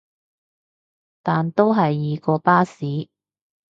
[1.21, 3.07] 但都係易過巴士